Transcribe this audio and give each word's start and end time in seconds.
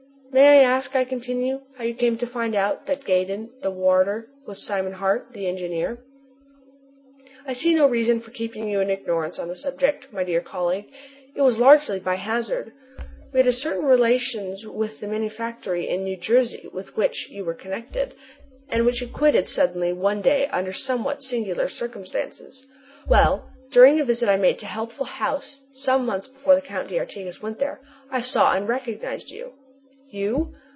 "May 0.33 0.61
I 0.61 0.61
ask," 0.63 0.95
I 0.95 1.03
continue, 1.03 1.59
"how 1.75 1.83
you 1.83 1.93
came 1.93 2.17
to 2.19 2.25
find 2.25 2.55
out 2.55 2.85
that 2.85 3.03
Gaydon, 3.03 3.49
the 3.61 3.69
warder, 3.69 4.29
was 4.47 4.63
Simon 4.65 4.93
Hart, 4.93 5.33
the 5.33 5.45
engineer?" 5.45 6.05
"I 7.45 7.51
see 7.51 7.73
no 7.73 7.85
reason 7.85 8.21
for 8.21 8.31
keeping 8.31 8.69
you 8.69 8.79
in 8.79 8.89
ignorance 8.89 9.37
on 9.37 9.49
the 9.49 9.57
subject, 9.57 10.07
my 10.13 10.23
dear 10.23 10.39
colleague. 10.39 10.87
It 11.35 11.41
was 11.41 11.57
largely 11.57 11.99
by 11.99 12.15
hazard. 12.15 12.71
We 13.33 13.41
had 13.41 13.53
certain 13.55 13.83
relations 13.83 14.65
with 14.65 15.01
the 15.01 15.07
manufactory 15.07 15.89
in 15.89 16.05
New 16.05 16.15
Jersey 16.15 16.69
with 16.71 16.95
which 16.95 17.27
you 17.29 17.43
were 17.43 17.53
connected, 17.53 18.15
and 18.69 18.85
which 18.85 19.01
you 19.01 19.09
quitted 19.09 19.49
suddenly 19.49 19.91
one 19.91 20.21
day 20.21 20.47
under 20.47 20.71
somewhat 20.71 21.21
singular 21.21 21.67
circumstances. 21.67 22.65
Well, 23.05 23.49
during 23.69 23.99
a 23.99 24.05
visit 24.05 24.29
I 24.29 24.37
made 24.37 24.59
to 24.59 24.65
Healthful 24.65 25.07
House 25.07 25.59
some 25.71 26.05
months 26.05 26.29
before 26.29 26.55
the 26.55 26.61
Count 26.61 26.87
d'Artigas 26.87 27.41
went 27.41 27.59
there, 27.59 27.81
I 28.09 28.21
saw 28.21 28.55
and 28.55 28.65
recognized 28.65 29.29
you." 29.29 29.55
"You?" 30.13 30.53